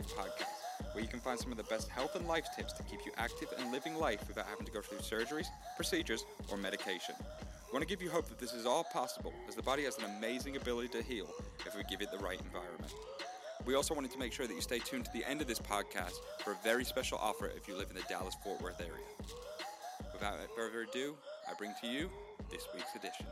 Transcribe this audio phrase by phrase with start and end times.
[0.00, 2.82] Life podcast, where you can find some of the best health and life tips to
[2.84, 5.44] keep you active and living life without having to go through surgeries,
[5.76, 7.14] procedures, or medication.
[7.18, 9.98] We want to give you hope that this is all possible, as the body has
[9.98, 11.26] an amazing ability to heal
[11.66, 12.94] if we give it the right environment.
[13.66, 15.58] We also wanted to make sure that you stay tuned to the end of this
[15.58, 19.04] podcast for a very special offer if you live in the Dallas Fort Worth area.
[20.14, 21.14] Without further ado,
[21.46, 22.08] I bring to you
[22.50, 23.26] this week's edition.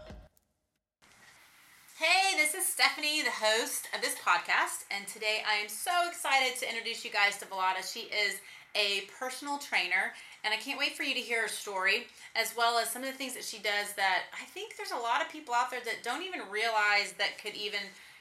[1.99, 6.57] Hey, this is Stephanie, the host of this podcast, and today I am so excited
[6.61, 7.83] to introduce you guys to Vlada.
[7.83, 8.39] She is
[8.77, 12.79] a personal trainer, and I can't wait for you to hear her story, as well
[12.79, 15.29] as some of the things that she does that I think there's a lot of
[15.29, 17.81] people out there that don't even realize that could even,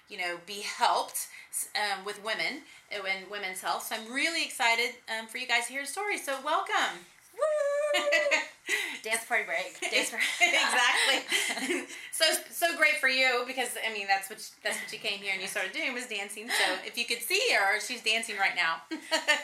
[0.09, 1.27] you know, be helped
[1.75, 3.83] um, with women and women's health.
[3.83, 6.17] So I'm really excited um, for you guys to hear her story.
[6.17, 7.05] So welcome.
[9.03, 9.79] Dance party break.
[9.91, 10.25] Dance party.
[10.41, 11.87] exactly.
[12.11, 15.31] so so great for you because I mean that's what that's what you came here
[15.33, 16.49] and you started doing was dancing.
[16.49, 18.81] So if you could see her, she's dancing right now.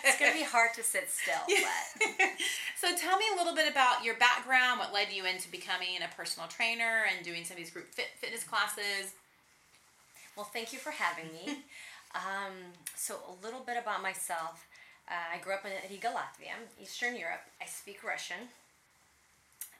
[0.04, 1.44] it's gonna be hard to sit still.
[1.48, 2.28] But.
[2.76, 4.80] so tell me a little bit about your background.
[4.80, 8.08] What led you into becoming a personal trainer and doing some of these group fit,
[8.18, 9.14] fitness classes?
[10.36, 11.64] Well, thank you for having me.
[12.16, 12.54] um,
[12.96, 14.66] so a little bit about myself.
[15.08, 17.42] Uh, I grew up in Riga, Latvia, Eastern Europe.
[17.62, 18.50] I speak Russian.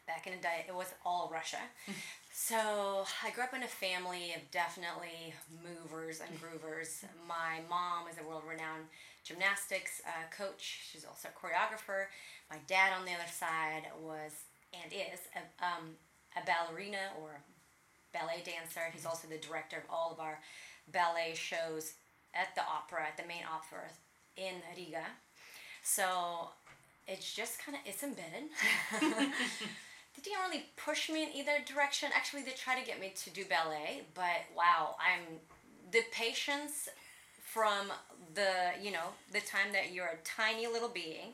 [0.06, 1.64] Back in the day, it was all Russia.
[2.34, 7.06] so I grew up in a family of definitely movers and groovers.
[7.28, 8.86] My mom is a world renowned
[9.24, 12.08] gymnastics uh, coach, she's also a choreographer.
[12.52, 14.34] My dad, on the other side, was
[14.74, 15.96] and is a, um,
[16.36, 17.40] a ballerina or
[18.12, 18.82] ballet dancer.
[18.92, 20.40] He's also the director of all of our
[20.92, 21.94] ballet shows
[22.34, 23.88] at the opera, at the main opera
[24.36, 25.06] in Riga.
[25.84, 26.50] So
[27.08, 28.50] it's just kind of it's embedded.
[30.16, 32.10] they didn't really push me in either direction.
[32.16, 35.40] Actually, they tried to get me to do ballet, but wow, I'm
[35.92, 36.90] the patience
[37.44, 37.92] from
[38.34, 41.34] the you know the time that you're a tiny little being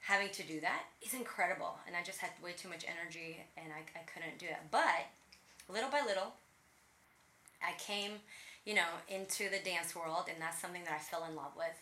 [0.00, 1.76] having to do that is incredible.
[1.86, 4.58] And i just had way too much energy and i, I couldn't do it.
[4.70, 5.10] But
[5.68, 6.32] little by little
[7.62, 8.12] i came
[8.64, 11.76] you know into the dance world and that's something that i fell in love with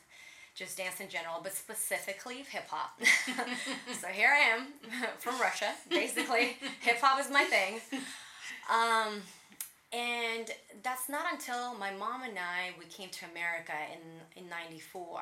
[0.54, 3.00] just dance in general, but specifically hip hop.
[3.92, 4.66] so here I am
[5.18, 5.72] from Russia.
[5.90, 7.80] Basically, hip hop is my thing.
[8.72, 9.22] Um,
[9.92, 10.50] and
[10.82, 15.20] that's not until my mom and I we came to America in in '94.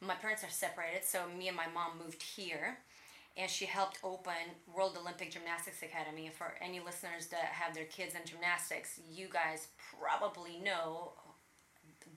[0.00, 2.78] My parents are separated, so me and my mom moved here,
[3.36, 4.34] and she helped open
[4.74, 6.30] World Olympic Gymnastics Academy.
[6.36, 11.12] For any listeners that have their kids in gymnastics, you guys probably know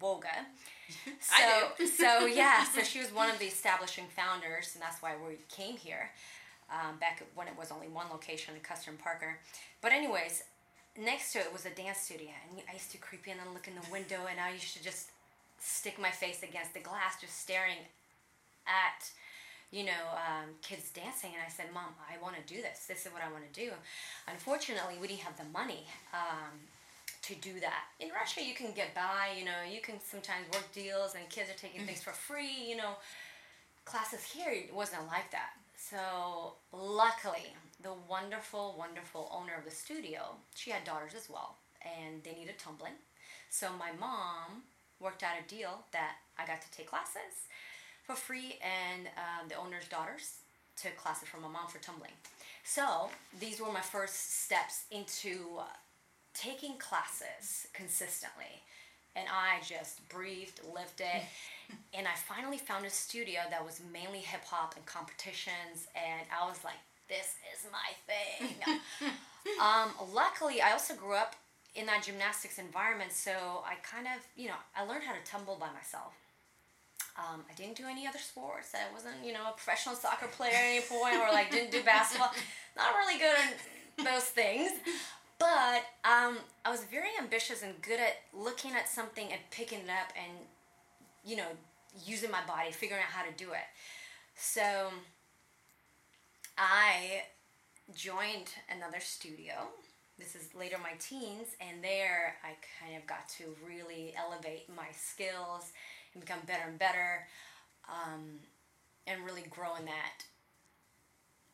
[0.01, 0.45] WOGA.
[1.19, 5.35] So, so yeah, so she was one of the establishing founders, and that's why we
[5.47, 6.09] came here
[6.71, 9.37] um, back when it was only one location in and Parker.
[9.83, 10.43] But anyways,
[10.97, 13.67] next to it was a dance studio, and I used to creep in and look
[13.67, 15.09] in the window, and I used to just
[15.59, 17.77] stick my face against the glass, just staring
[18.65, 19.11] at
[19.71, 22.85] you know, um, kids dancing, and I said, "Mom, I want to do this.
[22.87, 23.71] This is what I want to do."
[24.27, 25.85] Unfortunately, we didn't have the money.
[26.13, 26.57] Um,
[27.23, 27.83] to do that.
[27.99, 31.49] In Russia, you can get by, you know, you can sometimes work deals and kids
[31.49, 32.93] are taking things for free, you know.
[33.85, 35.51] Classes here it wasn't like that.
[35.77, 42.21] So, luckily, the wonderful, wonderful owner of the studio, she had daughters as well, and
[42.23, 42.93] they needed tumbling.
[43.49, 44.63] So, my mom
[44.99, 47.47] worked out a deal that I got to take classes
[48.03, 50.39] for free, and um, the owner's daughters
[50.75, 52.11] took classes from my mom for tumbling.
[52.63, 53.09] So,
[53.39, 55.63] these were my first steps into uh,
[56.39, 58.63] taking classes consistently
[59.15, 61.23] and I just breathed, lived it.
[61.93, 66.47] and I finally found a studio that was mainly hip hop and competitions, and I
[66.47, 68.55] was like, this is my thing.
[69.61, 71.35] um, luckily, I also grew up
[71.75, 75.57] in that gymnastics environment, so I kind of, you know, I learned how to tumble
[75.59, 76.13] by myself.
[77.17, 78.73] Um, I didn't do any other sports.
[78.73, 81.83] I wasn't, you know, a professional soccer player at any point, or like didn't do
[81.83, 82.31] basketball.
[82.77, 84.71] Not really good at those things.
[85.39, 89.89] But um, I was very ambitious and good at looking at something and picking it
[89.89, 90.37] up and,
[91.23, 91.47] you know,
[92.05, 93.67] using my body, figuring out how to do it.
[94.35, 94.89] So
[96.57, 97.23] I
[97.95, 99.53] joined another studio.
[100.17, 102.49] This is later my teens, and there I
[102.83, 105.71] kind of got to really elevate my skills
[106.13, 107.25] and become better and better
[107.87, 108.39] um,
[109.07, 110.25] and really grow in that.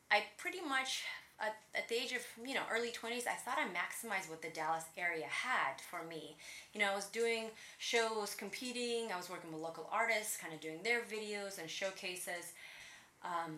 [0.10, 1.04] I pretty much
[1.40, 4.50] at, at the age of you know early 20s i thought i maximized what the
[4.50, 6.38] dallas area had for me.
[6.74, 7.46] You know i was doing
[7.78, 12.54] shows competing i was working with local artists kind of doing their videos and showcases
[13.24, 13.58] um,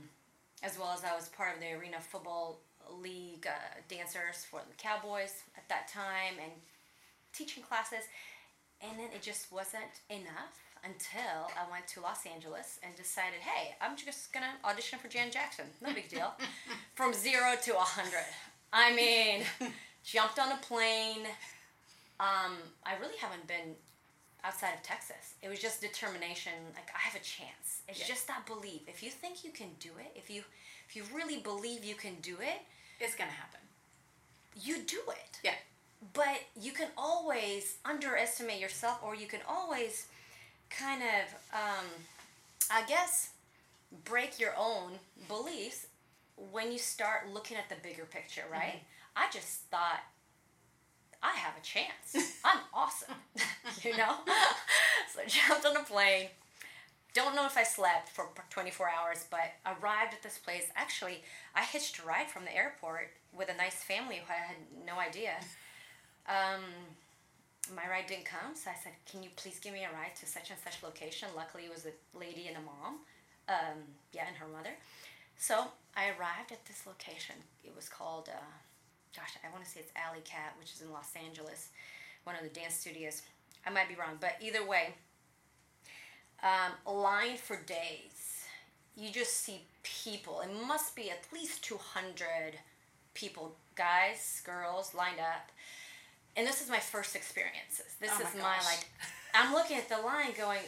[0.63, 2.59] as well as i was part of the arena football
[3.01, 6.51] league uh, dancers for the cowboys at that time and
[7.33, 8.05] teaching classes.
[8.81, 13.75] And then it just wasn't enough until I went to Los Angeles and decided, hey,
[13.81, 15.65] I'm just gonna audition for Janet Jackson.
[15.81, 16.33] No big deal.
[16.95, 18.25] From zero to a hundred.
[18.73, 19.43] I mean,
[20.03, 21.25] jumped on a plane.
[22.19, 23.75] Um, I really haven't been
[24.43, 25.33] outside of Texas.
[25.41, 26.53] It was just determination.
[26.75, 27.81] Like I have a chance.
[27.87, 28.81] It's just that belief.
[28.87, 30.43] If you think you can do it, if you
[30.89, 32.61] if you really believe you can do it,
[32.99, 33.59] It's gonna happen.
[34.61, 35.39] you do it.
[35.43, 35.53] Yeah.
[36.13, 40.05] But you can always underestimate yourself, or you can always
[40.69, 41.85] kind of, um,
[42.71, 43.31] I guess,
[44.03, 44.93] break your own
[45.27, 45.87] beliefs
[46.51, 48.81] when you start looking at the bigger picture, right?
[49.15, 50.01] I just thought,
[51.23, 52.37] I have a chance.
[52.45, 53.15] I'm awesome,
[53.83, 54.15] you know?
[55.13, 56.27] so I jumped on a plane.
[57.13, 60.69] Don't know if I slept for 24 hours, but arrived at this place.
[60.75, 61.23] Actually,
[61.55, 64.99] I hitched a ride from the airport with a nice family who I had no
[64.99, 65.31] idea.
[66.29, 66.61] Um,
[67.73, 70.25] my ride didn't come, so I said, "Can you please give me a ride to
[70.25, 72.99] such and such location?" Luckily, it was a lady and a mom,
[73.47, 74.75] um, yeah, and her mother.
[75.37, 77.35] So I arrived at this location.
[77.63, 78.57] It was called, uh,
[79.15, 81.69] gosh, I want to say it's Alley Cat, which is in Los Angeles,
[82.23, 83.21] one of the dance studios.
[83.65, 84.95] I might be wrong, but either way,
[86.43, 88.45] um, line for days.
[88.95, 90.41] You just see people.
[90.41, 92.59] It must be at least 200
[93.13, 95.51] people, guys, girls, lined up.
[96.37, 97.87] And this is my first experiences.
[97.99, 98.65] This Oh my is my, gosh.
[98.65, 98.85] like,
[99.33, 100.61] I'm looking at the line going,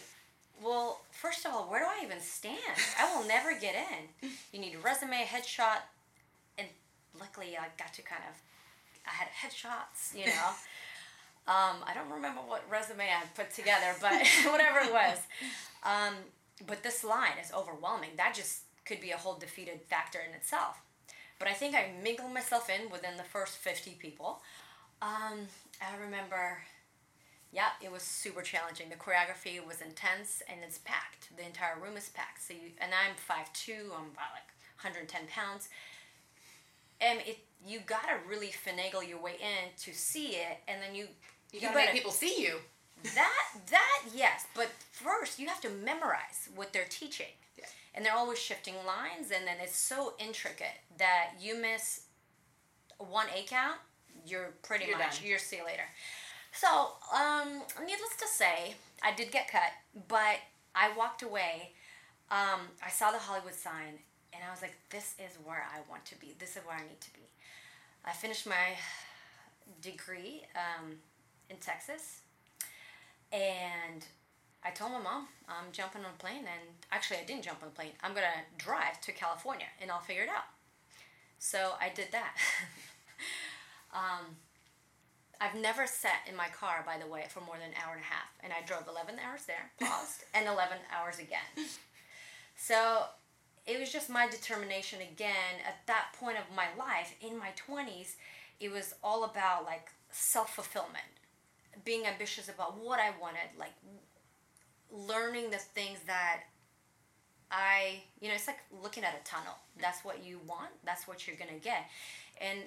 [0.61, 2.57] well, first of all, where do I even stand?
[2.99, 4.29] I will never get in.
[4.51, 5.81] You need a resume, headshot,
[6.57, 6.67] and
[7.19, 8.35] luckily I got to kind of,
[9.05, 10.49] I had headshots, you know.
[11.47, 14.11] Um, I don't remember what resume I put together, but
[14.51, 15.17] whatever it was.
[15.83, 16.13] Um,
[16.67, 18.11] but this line is overwhelming.
[18.17, 20.77] That just could be a whole defeated factor in itself.
[21.39, 24.41] But I think I mingled myself in within the first 50 people.
[25.01, 25.47] Um,
[25.81, 26.59] I remember,
[27.51, 28.89] yeah, it was super challenging.
[28.89, 31.29] The choreography was intense and it's packed.
[31.37, 32.43] The entire room is packed.
[32.43, 34.49] So you, and I'm 5'2", I'm about like
[34.81, 35.69] 110 pounds
[37.01, 41.07] and it you gotta really finagle your way in to see it, and then you
[41.51, 42.59] You gotta make people see you.
[43.15, 47.65] that that yes, but first you have to memorize what they're teaching, Yeah.
[47.95, 52.01] and they're always shifting lines, and then it's so intricate that you miss
[52.97, 53.79] one A count,
[54.29, 55.27] you're pretty You're much done.
[55.29, 55.83] you're see you later.
[56.51, 56.67] So,
[57.13, 58.73] um, needless to say,
[59.03, 59.71] I did get cut,
[60.07, 60.37] but
[60.75, 61.71] I walked away.
[62.31, 63.99] Um, I saw the Hollywood sign,
[64.33, 66.35] and I was like, "This is where I want to be.
[66.39, 67.21] This is where I need to be."
[68.05, 68.77] I finished my
[69.81, 70.95] degree um,
[71.49, 72.21] in Texas,
[73.31, 74.05] and
[74.63, 77.69] I told my mom I'm jumping on a plane, and actually I didn't jump on
[77.69, 77.91] a plane.
[78.03, 80.45] I'm gonna drive to California, and I'll figure it out.
[81.37, 82.35] So I did that.
[83.93, 84.35] um,
[85.41, 88.01] I've never sat in my car, by the way, for more than an hour and
[88.01, 91.67] a half, and I drove 11 hours there, paused, and 11 hours again.
[92.55, 93.05] So
[93.65, 98.15] it was just my determination again at that point of my life in my 20s
[98.59, 101.05] it was all about like self-fulfillment.
[101.85, 103.73] Being ambitious about what i wanted like
[104.91, 106.41] learning the things that
[107.51, 109.53] i you know it's like looking at a tunnel.
[109.79, 111.85] That's what you want that's what you're gonna get.
[112.41, 112.59] And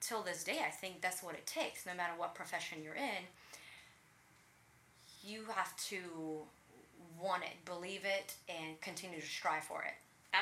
[0.00, 3.24] till this day i think that's what it takes no matter what profession you're in
[5.24, 5.98] you have to
[7.20, 9.94] want it believe it and continue to strive for it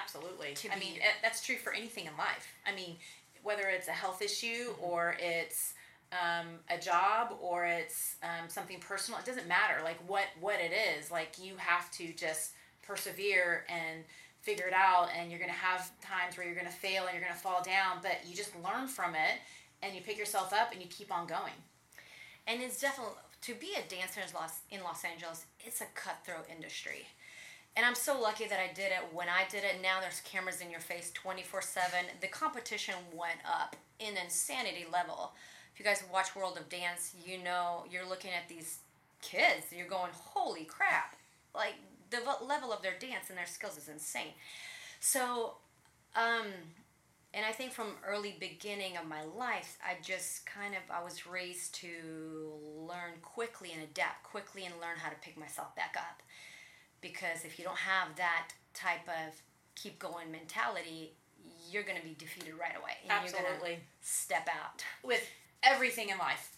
[0.03, 0.55] Absolutely.
[0.73, 2.53] I mean, that's true for anything in life.
[2.67, 2.97] I mean,
[3.43, 5.75] whether it's a health issue or it's
[6.13, 9.75] um, a job or it's um, something personal, it doesn't matter.
[9.83, 14.05] Like what what it is, like you have to just persevere and
[14.45, 15.09] figure it out.
[15.17, 18.17] And you're gonna have times where you're gonna fail and you're gonna fall down, but
[18.27, 19.37] you just learn from it
[19.83, 21.59] and you pick yourself up and you keep on going.
[22.47, 25.47] and it's definitely to be a dancer in Los in Los Angeles.
[25.61, 27.07] It's a cutthroat industry,
[27.77, 29.83] and I'm so lucky that I did it when I did it.
[29.83, 32.07] Now there's cameras in your face twenty four seven.
[32.21, 35.33] The competition went up in insanity level.
[35.73, 38.79] If you guys watch World of Dance, you know you're looking at these
[39.23, 39.67] kids.
[39.77, 41.17] You're going, holy crap!
[41.55, 41.75] Like
[42.11, 44.33] the level of their dance and their skills is insane.
[45.01, 45.55] So,
[46.17, 46.47] um,
[47.33, 51.27] and I think from early beginning of my life, I just kind of I was
[51.27, 51.89] raised to
[52.89, 56.23] learn quickly and adapt quickly and learn how to pick myself back up.
[57.01, 59.35] Because if you don't have that type of
[59.75, 61.13] keep going mentality,
[61.71, 62.93] you're gonna be defeated right away.
[63.03, 63.79] And You're gonna Absolutely.
[64.01, 64.85] step out.
[65.03, 65.27] With
[65.63, 66.57] everything in life.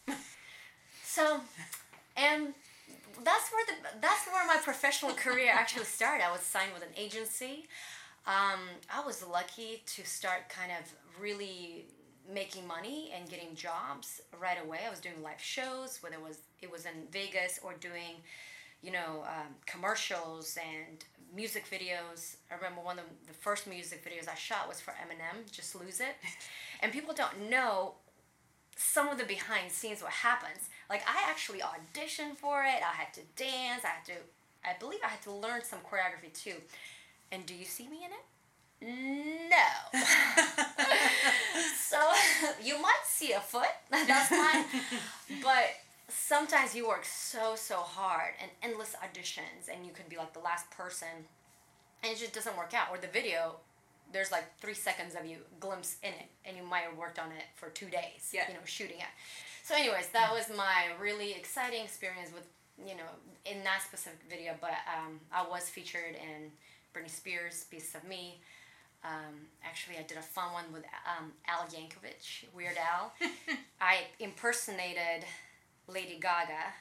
[1.02, 1.40] So,
[2.16, 2.52] and
[3.24, 6.24] that's where the that's where my professional career actually started.
[6.24, 7.66] I was signed with an agency.
[8.26, 8.60] Um,
[8.92, 10.92] I was lucky to start kind of
[11.22, 11.86] really
[12.32, 14.80] making money and getting jobs right away.
[14.86, 18.22] I was doing live shows, whether it was it was in Vegas or doing,
[18.82, 21.04] you know, um, commercials and
[21.34, 22.36] music videos.
[22.50, 25.74] I remember one of the, the first music videos I shot was for Eminem, "Just
[25.74, 26.16] Lose It,"
[26.82, 27.94] and people don't know
[28.76, 30.68] some of the behind scenes what happens.
[30.88, 32.82] Like I actually auditioned for it.
[32.82, 33.82] I had to dance.
[33.84, 34.12] I had to.
[34.64, 36.60] I believe I had to learn some choreography too.
[37.32, 38.24] And do you see me in it?
[39.50, 40.00] No.
[41.76, 41.98] so
[42.62, 43.66] you might see a foot.
[43.90, 44.64] That's fine.
[45.42, 45.70] but
[46.08, 50.40] sometimes you work so so hard and endless auditions, and you could be like the
[50.40, 51.08] last person,
[52.02, 52.88] and it just doesn't work out.
[52.90, 53.56] Or the video,
[54.12, 57.28] there's like three seconds of you glimpse in it, and you might have worked on
[57.28, 58.30] it for two days.
[58.32, 58.44] Yeah.
[58.48, 59.12] You know, shooting it.
[59.62, 62.46] So, anyways, that was my really exciting experience with
[62.78, 63.10] you know
[63.44, 64.54] in that specific video.
[64.60, 66.50] But um, I was featured in
[66.94, 68.40] Britney Spears' "Piece of Me."
[69.04, 73.12] Um, actually, I did a fun one with um, Al Yankovic, Weird Al.
[73.80, 75.24] I impersonated
[75.86, 76.72] Lady Gaga,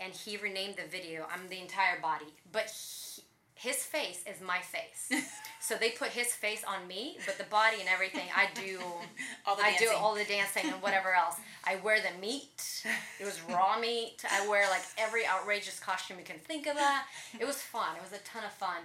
[0.00, 1.26] and he renamed the video.
[1.32, 3.15] I'm the entire body, but he,
[3.56, 5.10] his face is my face.
[5.60, 8.78] so they put his face on me, but the body and everything, I do.
[9.46, 9.96] All the I do dancing.
[9.98, 11.36] all the dancing and whatever else.
[11.64, 12.84] I wear the meat.
[13.18, 14.22] It was raw meat.
[14.30, 16.74] I wear like every outrageous costume you can think of.
[16.76, 17.06] That
[17.40, 17.96] it was fun.
[17.96, 18.82] It was a ton of fun.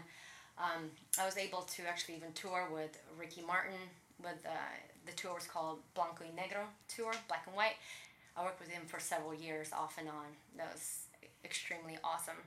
[0.58, 3.80] Um, I was able to actually even tour with Ricky Martin.
[4.24, 4.52] With uh,
[5.06, 7.76] the tour was called Blanco y Negro tour, black and white.
[8.38, 10.28] I worked with him for several years, off and on.
[10.58, 11.08] That was
[11.44, 12.38] extremely awesome.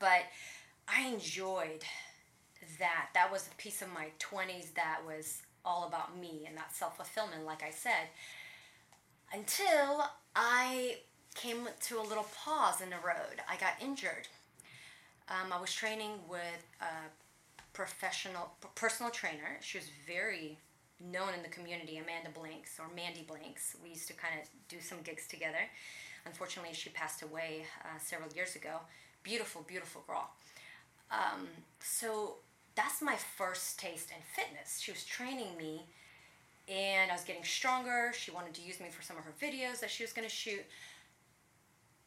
[0.00, 0.22] But
[0.92, 1.84] I enjoyed
[2.78, 3.08] that.
[3.14, 6.96] That was a piece of my twenties that was all about me and that self
[6.96, 8.08] fulfillment, like I said.
[9.32, 10.04] Until
[10.34, 10.96] I
[11.34, 13.40] came to a little pause in the road.
[13.48, 14.28] I got injured.
[15.28, 17.08] Um, I was training with a
[17.72, 19.58] professional, personal trainer.
[19.60, 20.58] She was very
[21.00, 23.76] known in the community, Amanda Blanks or Mandy Blanks.
[23.82, 25.70] We used to kind of do some gigs together.
[26.26, 28.80] Unfortunately, she passed away uh, several years ago.
[29.22, 30.30] Beautiful, beautiful girl.
[31.10, 31.48] Um,
[31.80, 32.36] so
[32.74, 34.80] that's my first taste in fitness.
[34.80, 35.86] She was training me,
[36.68, 38.12] and I was getting stronger.
[38.16, 40.34] She wanted to use me for some of her videos that she was going to
[40.34, 40.64] shoot.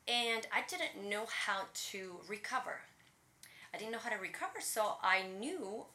[0.08, 2.80] And I didn't know how to recover.
[3.74, 5.86] I didn't know how to recover, so I knew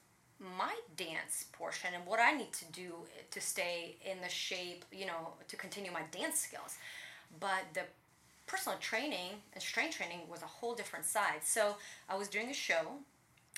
[0.40, 2.94] my dance portion and what I need to do
[3.30, 6.76] to stay in the shape, you know, to continue my dance skills.
[7.40, 7.82] But the
[8.48, 11.44] personal training and strength training was a whole different side.
[11.44, 11.76] So
[12.08, 12.82] I was doing a show,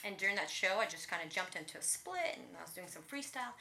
[0.05, 2.73] and during that show, I just kind of jumped into a split and I was
[2.73, 3.55] doing some freestyle.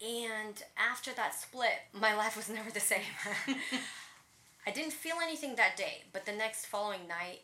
[0.00, 3.00] And after that split, my life was never the same.
[4.66, 7.40] I didn't feel anything that day, but the next following night,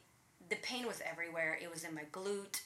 [0.51, 1.59] the pain was everywhere.
[1.61, 2.61] It was in my glute.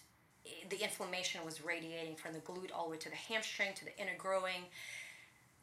[0.45, 3.85] I- The inflammation was radiating from the glute all the way to the hamstring, to
[3.85, 4.67] the inner groin.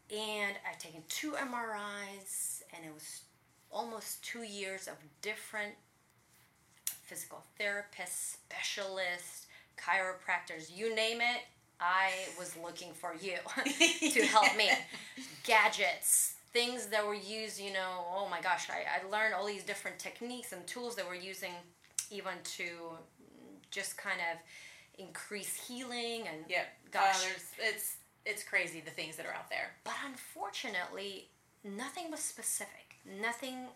[0.09, 3.21] And I'd taken two MRIs, and it was
[3.75, 5.73] almost two years of different
[7.03, 11.41] physical therapists, specialists, chiropractors, you name it.
[11.79, 13.35] I was looking for you
[14.11, 14.69] to help me.
[15.43, 19.63] Gadgets, things that were used, you know, oh my gosh, I, I learned all these
[19.63, 21.51] different techniques and tools that we're using
[22.09, 22.63] even to
[23.71, 24.39] just kind of
[25.05, 26.63] increase healing and Yeah.
[26.91, 27.25] gosh.
[27.25, 27.29] Uh,
[27.59, 29.71] it's it's crazy the things that are out there.
[29.83, 31.29] But unfortunately,
[31.63, 32.84] nothing was specific.
[33.05, 33.67] Nothing.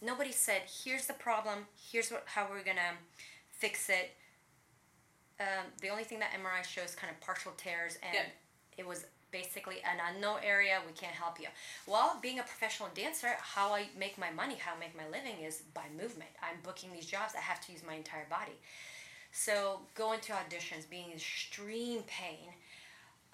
[0.00, 1.66] Nobody said, "Here's the problem.
[1.90, 2.96] Here's what how we're gonna
[3.50, 4.16] fix it."
[5.40, 8.26] Um, the only thing that MRI shows kind of partial tears, and Yep.
[8.78, 10.80] it was basically an unknown area.
[10.86, 11.48] We can't help you.
[11.86, 15.42] Well, being a professional dancer, how I make my money, how I make my living
[15.42, 16.30] is by movement.
[16.42, 17.34] I'm booking these jobs.
[17.36, 18.58] I have to use my entire body.
[19.30, 22.54] So going to auditions, being in extreme pain,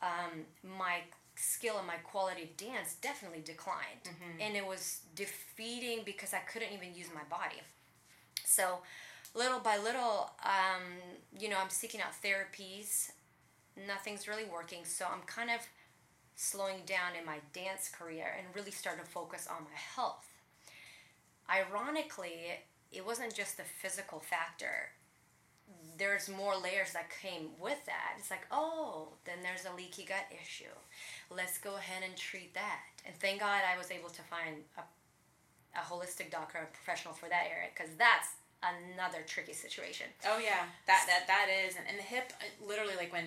[0.03, 1.03] um, my
[1.37, 4.09] skill and my quality of dance definitely declined.
[4.41, 7.61] And it was defeating because I couldn't even use my body.
[8.45, 8.79] So,
[9.35, 10.83] little by little, um,
[11.39, 13.11] you know, I'm seeking out therapies.
[13.87, 14.85] Nothing's really working.
[14.85, 15.61] So, I'm kind of
[16.37, 20.27] slowing down in my dance career and really starting to focus on my health.
[21.51, 22.53] Ironically,
[22.91, 24.91] it wasn't just the physical factor
[25.99, 28.17] there's more layers that came with that.
[28.19, 30.73] It's like, oh, then there's a leaky gut issue.
[31.31, 32.81] Let's go ahead and treat that.
[33.07, 34.83] And thank God I was able to find a,
[35.79, 38.29] a holistic doctor, a professional for that area, because that's
[38.63, 40.07] another tricky situation.
[40.27, 43.25] Oh yeah, that that that is, and, and the hip, uh, literally, like when,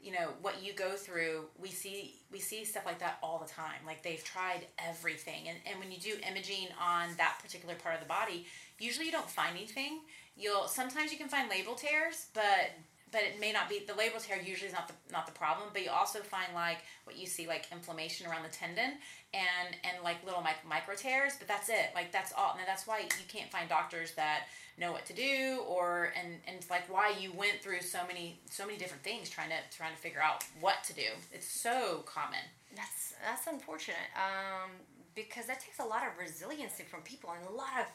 [0.00, 3.50] you know, what you go through, we see we see stuff like that all the
[3.50, 3.80] time.
[3.86, 8.00] Like they've tried everything, and and when you do imaging on that particular part of
[8.00, 8.46] the body,
[8.78, 10.00] usually you don't find anything.
[10.36, 12.72] You'll sometimes you can find labral tears, but
[13.12, 15.68] but it may not be the labral tear usually is not the not the problem
[15.72, 18.92] but you also find like what you see like inflammation around the tendon
[19.34, 22.86] and and like little mic- micro tears but that's it like that's all and that's
[22.86, 24.44] why you can't find doctors that
[24.78, 28.40] know what to do or and and it's like why you went through so many
[28.50, 32.02] so many different things trying to trying to figure out what to do it's so
[32.06, 32.40] common
[32.74, 34.08] That's that's unfortunate.
[34.16, 34.70] Um,
[35.14, 37.86] because that takes a lot of resiliency from people and a lot of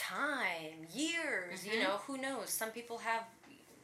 [0.00, 1.66] time, years.
[1.66, 1.80] You Mhm.
[1.80, 2.50] know, who knows?
[2.50, 3.24] Some people have,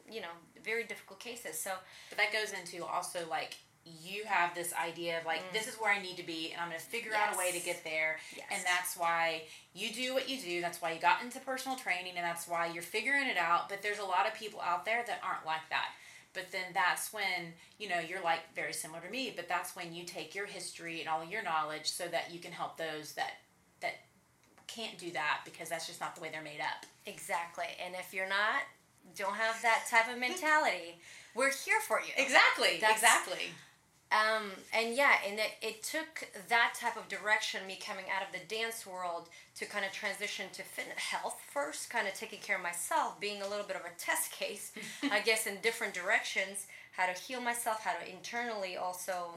[0.08, 0.32] you know,
[0.62, 1.60] very difficult cases.
[1.60, 1.72] So
[2.08, 3.54] but that goes into also like
[3.84, 6.68] you have this idea of like this is where I need to be and I'm
[6.68, 8.46] going to figure out a way to get there Yes.
[8.50, 9.44] and that's why
[9.74, 12.66] you do what you do that's why you got into personal training and that's why
[12.66, 15.68] you're figuring it out but there's a lot of people out there that aren't like
[15.70, 15.90] that
[16.32, 19.94] but then that's when you know you're like very similar to me but that's when
[19.94, 23.34] you take your history and all your knowledge so that you can help those that
[23.80, 23.94] that
[24.66, 27.66] can't do that because that's just not the way they're made up exactly.
[27.84, 28.62] And if you're not,
[29.16, 30.98] don't have that type of mentality,
[31.34, 32.12] we're here for you.
[32.16, 33.50] exactly That's- exactly
[34.12, 38.30] Um, and yeah, and it, it took that type of direction, me coming out of
[38.32, 42.56] the dance world to kind of transition to fitness health first, kind of taking care
[42.56, 44.70] of myself, being a little bit of a test case,
[45.10, 49.34] I guess, in different directions, how to heal myself, how to internally also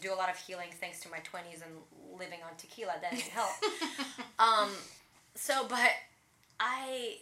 [0.00, 1.72] do a lot of healing thanks to my 20s and
[2.18, 2.94] living on tequila.
[3.00, 3.50] That didn't help.
[4.38, 4.70] um,
[5.34, 5.90] so, but
[6.58, 7.18] I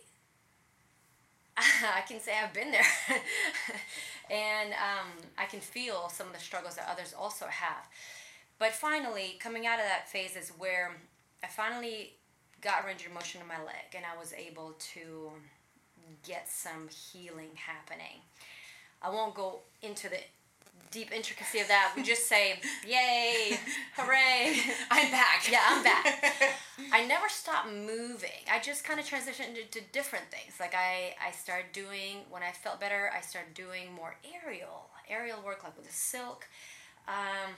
[1.97, 2.87] I can say I've been there.
[4.31, 7.87] and um, I can feel some of the struggles that others also have.
[8.59, 10.97] But finally, coming out of that phase is where
[11.43, 12.15] I finally
[12.61, 15.31] got range of motion in my leg and I was able to
[16.27, 18.23] get some healing happening.
[19.01, 20.19] I won't go into the
[20.91, 21.93] deep intricacy of that.
[21.97, 23.59] We just say, yay,
[23.97, 24.57] hooray.
[24.91, 26.33] i'm back Yeah, I'm back.
[26.93, 28.47] I never stopped moving.
[28.51, 30.55] I just kind of transitioned into different things.
[30.61, 33.11] Like I, I started doing when I felt better.
[33.17, 36.47] I started doing more aerial, aerial work, like with the silk.
[37.07, 37.55] Um,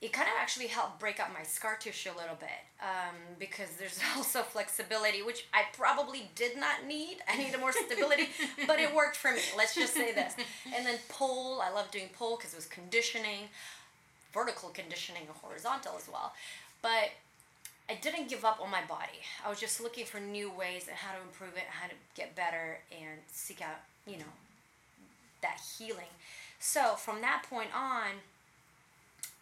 [0.00, 2.48] it kind of actually helped break up my scar tissue a little bit
[2.80, 7.18] um, because there's also flexibility, which I probably did not need.
[7.28, 8.28] I needed more stability,
[8.66, 9.40] but it worked for me.
[9.56, 10.34] Let's just say this.
[10.74, 13.48] And then pole, I love doing pole because it was conditioning,
[14.32, 16.32] vertical conditioning, and horizontal as well.
[16.80, 17.10] But
[17.90, 19.18] I didn't give up on my body.
[19.44, 22.36] I was just looking for new ways and how to improve it, how to get
[22.36, 24.30] better, and seek out, you know,
[25.42, 26.12] that healing.
[26.60, 28.20] So from that point on,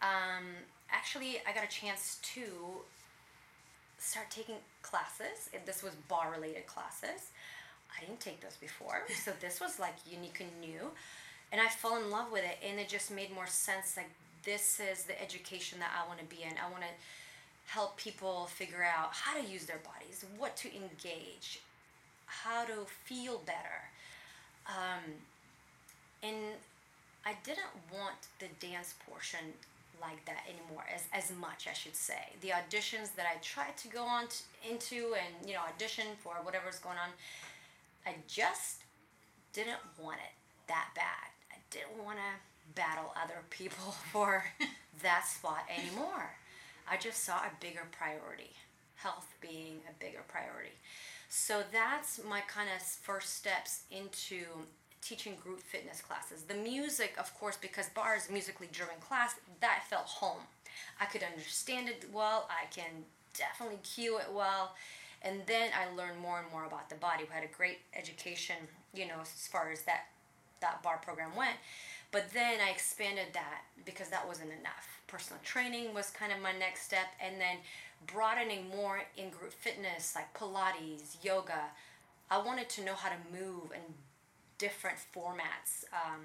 [0.03, 0.45] um,
[0.91, 2.43] actually, I got a chance to
[3.99, 5.51] start taking classes.
[5.55, 7.31] And This was barre related classes.
[7.97, 10.91] I didn't take those before, so this was like unique and new.
[11.53, 13.97] And I fell in love with it, and it just made more sense.
[13.97, 14.11] Like,
[14.45, 16.53] this is the education that I want to be in.
[16.53, 16.89] I want to
[17.67, 21.61] help people figure out how to use their bodies, what to engage,
[22.27, 23.91] how to feel better.
[24.67, 25.03] Um,
[26.23, 26.37] and
[27.25, 29.41] I didn't want the dance portion
[30.01, 32.33] like that anymore as, as much I should say.
[32.41, 36.35] The auditions that I tried to go on t- into and you know audition for
[36.43, 37.11] whatever's going on
[38.07, 38.83] I just
[39.53, 40.33] didn't want it
[40.69, 41.31] that bad.
[41.51, 44.45] I didn't want to battle other people for
[45.03, 46.37] that spot anymore.
[46.89, 48.53] I just saw a bigger priority
[48.97, 50.73] health being a bigger priority.
[51.29, 54.45] So that's my kind of first steps into
[55.03, 56.43] teaching group fitness classes.
[56.43, 60.43] The music, of course, because barre is musically driven class, that felt home.
[61.01, 62.49] I could understand it well.
[62.51, 63.05] I can
[63.35, 64.75] definitely cue it well.
[65.23, 67.25] And then I learned more and more about the body.
[67.29, 68.57] We had a great education,
[68.95, 70.07] you know, as far as that
[70.61, 71.57] that barre program went.
[72.13, 75.01] But then I expanded that because that wasn't enough.
[75.07, 77.59] Personal training was kind of my next step, and then
[78.07, 81.65] broadening more in group fitness like Pilates, yoga.
[82.31, 83.95] I wanted to know how to move in
[84.59, 86.23] different formats um,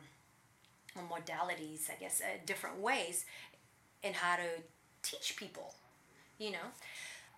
[0.96, 3.26] or modalities, I guess, uh, different ways,
[4.04, 4.44] in how to
[5.04, 5.74] teach people,
[6.39, 6.67] you know.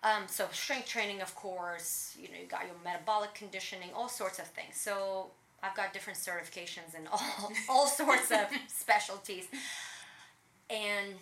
[0.02, 4.38] Um, so strength training, of course, you know, you got your metabolic conditioning, all sorts
[4.38, 4.76] of things.
[4.76, 5.30] So
[5.62, 9.46] I've got different certifications and all all sorts of specialties,
[10.68, 11.14] and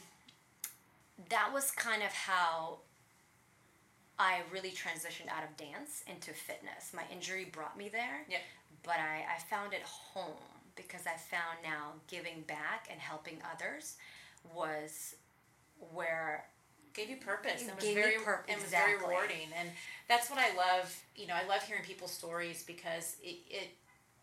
[1.29, 2.79] that was kind of how
[4.19, 6.93] I really transitioned out of dance into fitness.
[6.95, 8.41] My injury brought me there, Yep.
[8.83, 10.35] But I, I found it home
[10.75, 13.97] because I found now giving back and helping others
[14.55, 15.15] was
[15.93, 16.45] where
[16.95, 17.63] gave you purpose.
[17.63, 19.71] It was very pur- it was very rewarding, and
[20.09, 20.95] that's what I love.
[21.17, 23.69] You know, I love hearing people's stories because it, it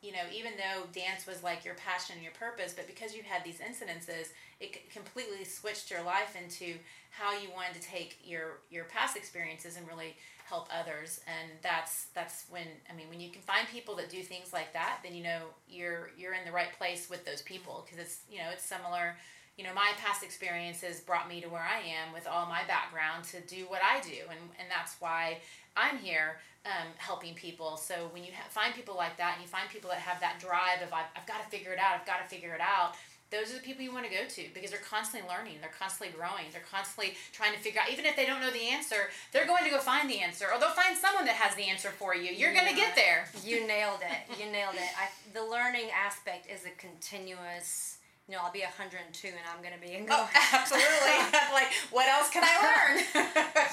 [0.01, 3.21] you know, even though dance was like your passion and your purpose, but because you
[3.23, 4.27] had these incidences,
[4.59, 6.75] it completely switched your life into
[7.09, 10.15] how you wanted to take your your past experiences and really
[10.49, 11.21] help others.
[11.27, 14.73] And that's that's when I mean, when you can find people that do things like
[14.73, 18.19] that, then you know you're you're in the right place with those people because it's
[18.29, 19.15] you know it's similar.
[19.57, 23.25] You know, my past experiences brought me to where I am with all my background
[23.25, 25.37] to do what I do, and and that's why
[25.77, 27.77] I'm here um, helping people.
[27.77, 30.39] So when you ha- find people like that and you find people that have that
[30.39, 32.95] drive of I've, I've got to figure it out, I've got to figure it out,
[33.31, 36.15] those are the people you want to go to because they're constantly learning, they're constantly
[36.15, 37.91] growing, they're constantly trying to figure out.
[37.91, 40.59] Even if they don't know the answer, they're going to go find the answer, or
[40.59, 42.31] they'll find someone that has the answer for you.
[42.31, 43.29] You're going to get there.
[43.43, 44.39] You nailed it.
[44.39, 44.89] You nailed it.
[44.97, 47.97] I, the learning aspect is a continuous.
[48.27, 51.17] You know, I'll be 102 and I'm gonna be in Oh, absolutely.
[51.51, 53.25] like, what else can I learn?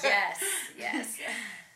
[0.02, 0.40] yes,
[0.78, 1.18] yes.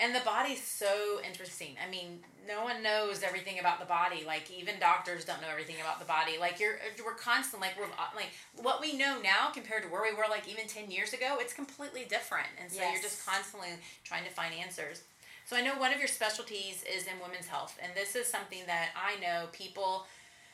[0.00, 1.76] And the body's so interesting.
[1.86, 4.24] I mean, no one knows everything about the body.
[4.26, 6.38] Like even doctors don't know everything about the body.
[6.40, 7.60] Like you're, we're constant.
[7.60, 7.86] Like we're
[8.16, 11.36] like what we know now compared to where we were like even ten years ago.
[11.38, 12.48] It's completely different.
[12.60, 13.68] And so you're just constantly
[14.02, 15.02] trying to find answers.
[15.44, 18.62] So I know one of your specialties is in women's health, and this is something
[18.66, 20.06] that I know people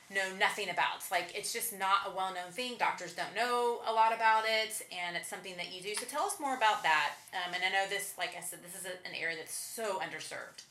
[0.09, 1.03] know nothing about.
[1.11, 2.75] Like it's just not a well-known thing.
[2.77, 5.93] Doctors don't know a lot about it, and it's something that you do.
[5.95, 7.13] So tell us more about that.
[7.33, 9.99] Um, and I know this, like I said, this is a, an area that's so
[9.99, 10.63] underserved.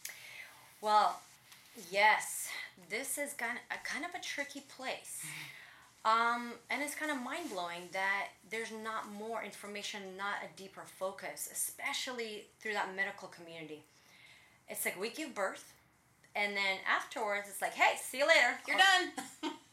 [0.81, 1.20] Well,
[1.90, 2.49] yes,
[2.88, 5.25] this is kind of a kind of a tricky place.
[6.05, 10.83] Um, and it's kind of mind blowing that there's not more information, not a deeper
[10.85, 13.83] focus, especially through that medical community.
[14.68, 15.72] It's like we give birth,
[16.37, 18.59] and then afterwards, it's like, hey, see you later.
[18.68, 19.53] You're done.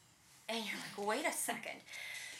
[0.49, 1.79] And you're like, wait a second.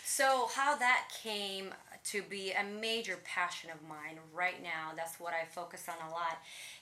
[0.04, 1.74] So, how that came
[2.12, 6.12] to be a major passion of mine right now, that's what I focus on a
[6.12, 6.38] lot,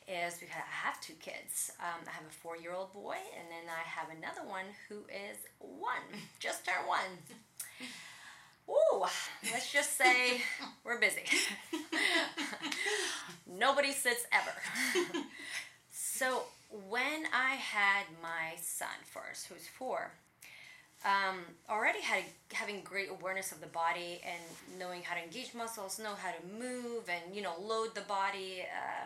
[0.08, 1.72] is because I have two kids.
[1.80, 4.96] Um, I have a four year old boy, and then I have another one who
[5.08, 7.00] is one, just turned one.
[8.68, 9.06] Ooh,
[9.52, 10.42] let's just say
[10.84, 11.24] we're busy.
[13.48, 15.24] Nobody sits ever.
[15.92, 16.44] so,
[16.90, 20.12] when I had my son first, who's four,
[21.04, 26.00] um, already had having great awareness of the body and knowing how to engage muscles,
[26.00, 28.62] know how to move, and you know load the body.
[28.62, 29.06] Uh,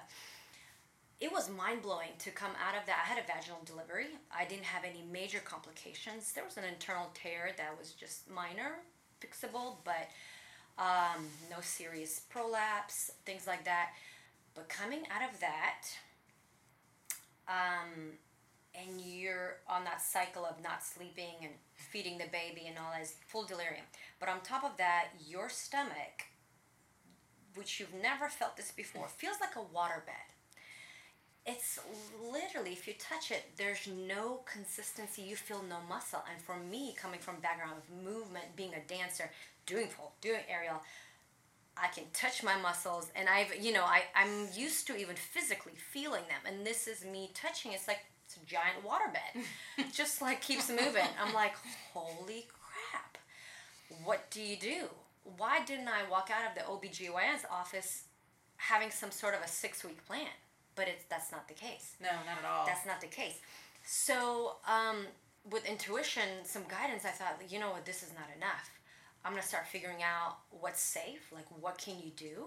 [1.21, 3.06] it was mind blowing to come out of that.
[3.06, 4.08] I had a vaginal delivery.
[4.38, 6.34] I didn't have any major complications.
[6.34, 8.80] There was an internal tear that was just minor,
[9.21, 10.10] fixable, but
[10.78, 13.91] um, no serious prolapse, things like that.
[14.56, 15.86] But coming out of that,
[17.95, 18.12] um,
[18.73, 23.01] and you're on that cycle of not sleeping and feeding the baby and all that
[23.01, 23.86] is full delirium.
[24.19, 26.27] But on top of that, your stomach,
[27.55, 30.34] which you've never felt this before, feels like a waterbed.
[31.45, 31.79] It's
[32.31, 35.21] literally, if you touch it, there's no consistency.
[35.21, 36.23] You feel no muscle.
[36.31, 39.29] And for me, coming from background of movement, being a dancer,
[39.67, 40.81] doing pole, doing aerial,
[41.77, 45.73] I can touch my muscles and I've you know I, I'm used to even physically
[45.75, 49.43] feeling them and this is me touching it's like it's a giant waterbed
[49.77, 51.07] It just like keeps moving.
[51.21, 51.53] I'm like
[51.93, 53.17] holy crap.
[54.03, 54.85] What do you do?
[55.38, 58.03] Why didn't I walk out of the OBGYN's office
[58.57, 60.27] having some sort of a six week plan?
[60.75, 61.95] But it's that's not the case.
[62.01, 62.65] No, not at all.
[62.65, 63.39] that's not the case.
[63.85, 65.05] So, um,
[65.49, 68.71] with intuition, some guidance, I thought, you know what, this is not enough.
[69.25, 71.31] I'm gonna start figuring out what's safe.
[71.33, 72.45] Like, what can you do?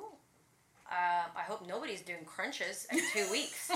[0.90, 3.70] Uh, I hope nobody's doing crunches in two weeks.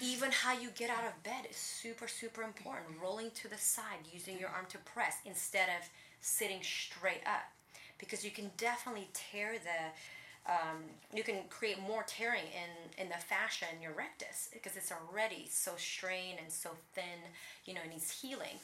[0.00, 2.96] Even how you get out of bed is super, super important.
[3.02, 5.88] Rolling to the side, using your arm to press instead of
[6.20, 7.50] sitting straight up,
[7.98, 10.82] because you can definitely tear the um,
[11.14, 15.46] you can create more tearing in in the fascia in your rectus because it's already
[15.48, 17.30] so strained and so thin
[17.64, 18.58] you know it needs healing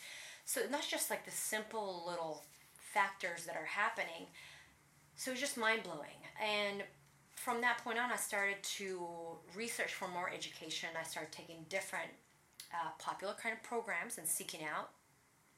[0.45, 2.43] so not just like the simple little
[2.93, 4.27] factors that are happening
[5.17, 6.83] so it's just mind-blowing and
[7.35, 9.07] from that point on i started to
[9.55, 12.11] research for more education i started taking different
[12.75, 14.91] uh, popular kind of programs and seeking out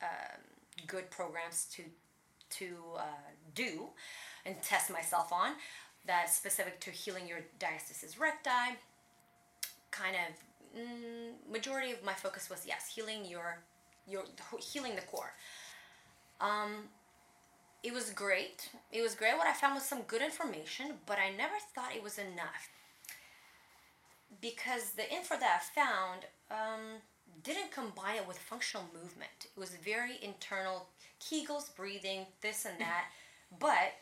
[0.02, 0.40] um,
[0.86, 1.82] good programs to
[2.48, 3.02] to uh,
[3.54, 3.88] do
[4.44, 5.52] and test myself on
[6.06, 8.76] that's specific to healing your diastasis recti.
[9.90, 13.58] Kind of mm, majority of my focus was yes, healing your
[14.06, 14.24] your
[14.60, 15.32] healing the core.
[16.40, 16.88] Um,
[17.82, 18.70] it was great.
[18.92, 19.36] It was great.
[19.36, 22.68] What I found was some good information, but I never thought it was enough
[24.40, 27.00] because the info that I found um,
[27.42, 29.30] didn't combine it with functional movement.
[29.44, 30.86] It was very internal,
[31.20, 33.06] Kegels, breathing, this and that,
[33.58, 33.94] but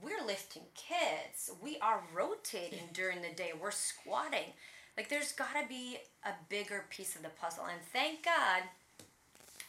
[0.00, 1.50] we're lifting kids.
[1.62, 3.52] We are rotating during the day.
[3.60, 4.52] We're squatting.
[4.96, 7.64] Like there's got to be a bigger piece of the puzzle.
[7.64, 8.62] And thank God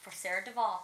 [0.01, 0.83] for Sarah Duvall.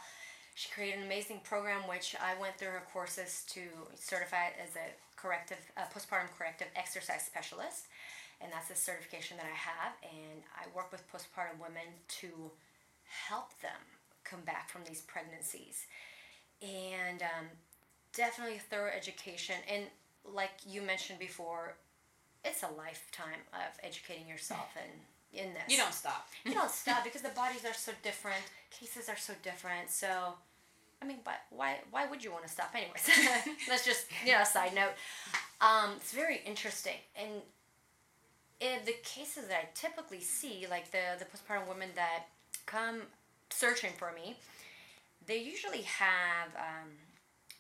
[0.56, 3.62] She created an amazing program which I went through her courses to
[3.96, 4.88] certify as a
[5.18, 7.88] corrective uh, postpartum corrective exercise specialist.
[8.42, 11.88] And that's the certification that I have and I work with postpartum women
[12.22, 12.52] to
[13.28, 13.84] help them
[14.24, 15.86] come back from these pregnancies.
[16.62, 17.46] And um,
[18.14, 19.84] definitely a thorough education and
[20.34, 21.76] like you mentioned before,
[22.44, 24.92] it's a lifetime of educating yourself and
[25.38, 25.64] in this.
[25.68, 26.28] You don't stop.
[26.46, 29.90] you don't stop because the bodies are so different, cases are so different.
[29.90, 30.08] So,
[31.02, 33.10] I mean, but why why would you want to stop anyways?
[33.68, 34.94] That's just you know a side note.
[35.62, 37.42] Um, it's very interesting and.
[38.62, 42.28] In the cases that I typically see, like the, the postpartum women that
[42.66, 43.02] come
[43.50, 44.38] searching for me,
[45.28, 46.90] they usually have um,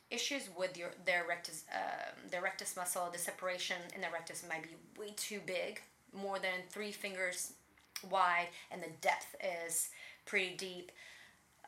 [0.10, 3.10] issues with your their rectus uh, their rectus muscle.
[3.12, 5.82] The separation in the rectus might be way too big,
[6.14, 7.54] more than three fingers
[8.10, 9.36] wide, and the depth
[9.68, 9.90] is
[10.26, 10.92] pretty deep.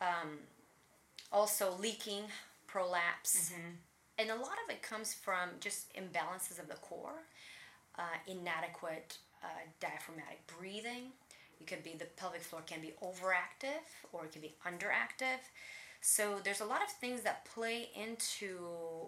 [0.01, 0.39] Um,
[1.31, 2.23] also, leaking,
[2.67, 3.51] prolapse,
[4.17, 7.23] and a lot of it comes from just imbalances of the core,
[7.97, 9.47] uh, inadequate uh,
[9.79, 11.11] diaphragmatic breathing.
[11.59, 15.39] You could be the pelvic floor can be overactive or it can be underactive.
[16.01, 19.07] So there's a lot of things that play into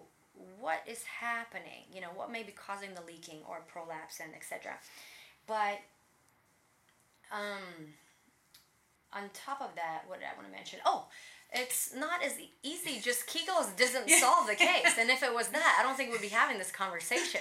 [0.58, 4.72] what is happening, you know, what may be causing the leaking or prolapse and etc.
[5.46, 5.80] But
[7.32, 7.94] um,
[9.12, 10.78] on top of that, what did I want to mention?
[10.84, 11.06] Oh,
[11.52, 13.00] it's not as easy.
[13.00, 14.96] Just Kegels doesn't solve the case.
[14.98, 17.40] And if it was that, I don't think we'd be having this conversation.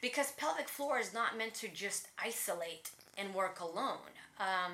[0.00, 4.10] Because pelvic floor is not meant to just isolate and work alone.
[4.40, 4.72] Um,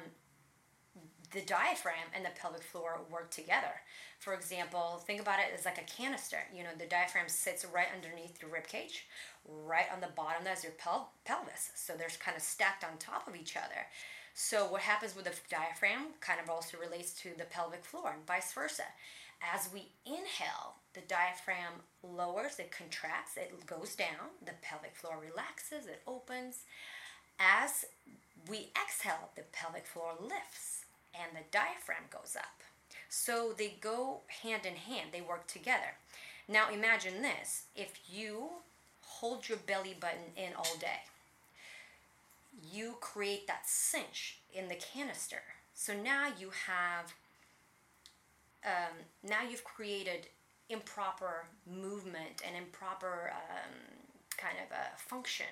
[1.32, 3.82] the diaphragm and the pelvic floor work together.
[4.18, 6.38] For example, think about it as like a canister.
[6.54, 9.06] You know, the diaphragm sits right underneath your rib cage,
[9.46, 11.70] right on the bottom that's your pel- pelvis.
[11.74, 13.86] So they're kind of stacked on top of each other.
[14.34, 18.26] So what happens with the diaphragm kind of also relates to the pelvic floor and
[18.26, 18.84] vice versa.
[19.54, 25.86] As we inhale, the diaphragm lowers, it contracts, it goes down, the pelvic floor relaxes,
[25.86, 26.62] it opens.
[27.38, 27.84] As
[28.48, 30.77] we exhale, the pelvic floor lifts
[31.14, 32.62] and the diaphragm goes up.
[33.08, 35.96] So they go hand in hand, they work together.
[36.48, 38.48] Now imagine this if you
[39.02, 41.00] hold your belly button in all day,
[42.72, 45.42] you create that cinch in the canister.
[45.74, 47.14] So now you have,
[48.64, 50.26] um, now you've created
[50.68, 53.74] improper movement and improper um,
[54.36, 55.46] kind of a function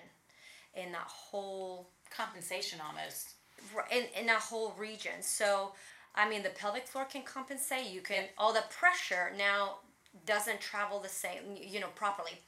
[0.74, 3.34] in that whole Compensation almost.
[3.92, 5.22] In, in that whole region.
[5.22, 5.72] So,
[6.14, 7.90] I mean, the pelvic floor can compensate.
[7.90, 9.76] You can all the pressure now
[10.24, 12.38] doesn't travel the same, you know, properly,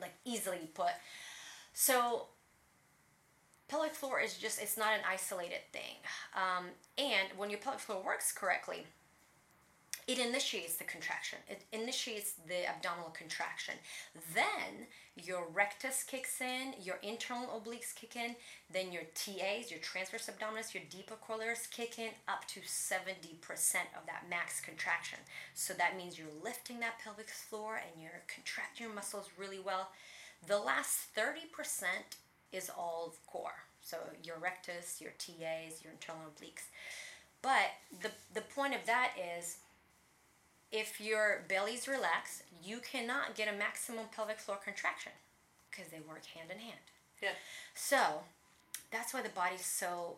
[0.00, 0.92] like easily put.
[1.72, 2.26] So,
[3.68, 5.96] pelvic floor is just it's not an isolated thing.
[6.34, 6.66] Um,
[6.98, 8.86] and when your pelvic floor works correctly,
[10.06, 11.38] it initiates the contraction.
[11.48, 13.74] It initiates the abdominal contraction.
[14.34, 14.86] Then
[15.16, 18.34] your rectus kicks in, your internal obliques kick in,
[18.72, 23.04] then your TAs, your transverse abdominis, your deeper corollaries kick in up to 70%
[23.96, 25.18] of that max contraction.
[25.54, 29.88] So that means you're lifting that pelvic floor and you're contracting your muscles really well.
[30.46, 31.84] The last 30%
[32.52, 33.64] is all core.
[33.80, 36.64] So your rectus, your TAs, your internal obliques.
[37.42, 39.58] But the, the point of that is
[40.74, 45.12] if your belly's relaxed, you cannot get a maximum pelvic floor contraction
[45.70, 46.80] because they work hand in hand.
[47.22, 47.30] Yeah.
[47.74, 48.22] So
[48.90, 50.16] that's why the body's so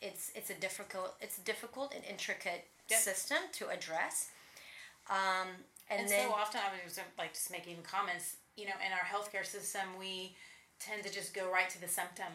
[0.00, 3.00] it's it's a difficult it's a difficult and intricate Yep.
[3.00, 4.28] system to address.
[5.10, 5.48] Um,
[5.90, 9.00] and, And, then so often I was like just making comments, you know, in our
[9.00, 10.36] healthcare system, we
[10.78, 12.30] tend to just go right to the symptom.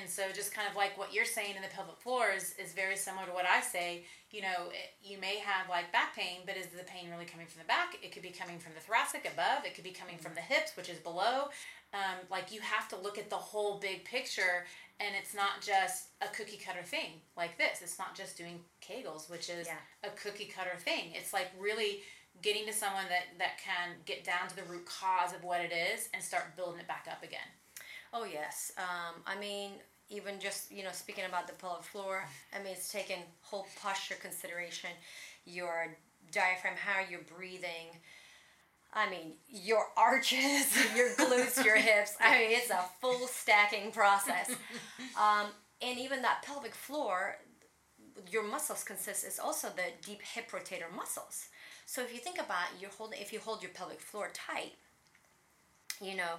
[0.00, 2.72] And so just kind of like what you're saying in the pelvic floor is, is
[2.72, 4.04] very similar to what I say.
[4.30, 7.46] You know, it, you may have like back pain, but is the pain really coming
[7.46, 7.96] from the back?
[8.02, 9.64] It could be coming from the thoracic above.
[9.64, 11.48] It could be coming from the hips, which is below.
[11.92, 14.66] Um, like you have to look at the whole big picture
[15.00, 17.82] and it's not just a cookie cutter thing like this.
[17.82, 19.78] It's not just doing Kegels, which is Yeah.
[20.02, 21.12] a cookie cutter thing.
[21.14, 22.00] It's like really
[22.42, 25.72] getting to someone that, that can get down to the root cause of what it
[25.72, 27.46] is and start building it back up again.
[28.14, 28.72] Oh yes.
[28.78, 29.72] Um, I mean,
[30.08, 32.24] even just you know speaking about the pelvic floor.
[32.54, 34.90] I mean, it's taken whole posture consideration,
[35.44, 35.88] your
[36.32, 37.98] diaphragm, how you're breathing.
[38.94, 42.16] I mean, your arches, your glutes, your hips.
[42.20, 44.54] I mean, it's a full stacking process.
[45.16, 45.46] Um,
[45.80, 47.36] and even that pelvic floor,
[48.32, 51.46] your muscles consist is also the deep hip rotator muscles.
[51.86, 54.72] So if you think about you're holding, if you hold your pelvic floor tight,
[56.00, 56.34] you know,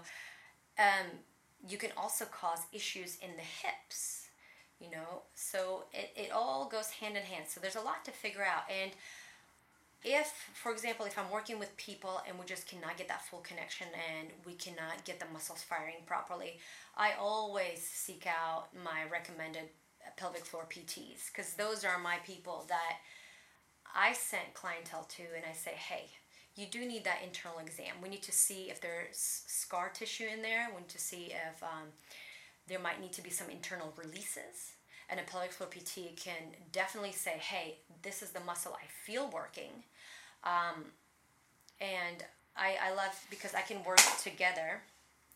[0.77, 1.07] um,
[1.67, 4.27] you can also cause issues in the hips,
[4.79, 5.23] you know.
[5.33, 7.45] So it, it all goes hand in hand.
[7.47, 8.63] So there's a lot to figure out.
[8.69, 8.91] And
[10.03, 13.39] if, for example, if I'm working with people and we just cannot get that full
[13.39, 13.87] connection
[14.19, 16.59] and we cannot get the muscles firing properly,
[16.95, 19.69] I always seek out my recommended
[20.17, 22.97] pelvic floor PTs because those are my people that
[23.95, 26.09] I sent clientele to and I say, hey,
[26.55, 27.95] you do need that internal exam.
[28.01, 30.67] We need to see if there's scar tissue in there.
[30.73, 31.89] We need to see if um,
[32.67, 34.73] there might need to be some internal releases.
[35.09, 39.29] And a pelvic floor PT can definitely say, hey, this is the muscle I feel
[39.29, 39.83] working.
[40.43, 40.85] Um,
[41.79, 42.23] and
[42.55, 44.81] I, I love because I can work together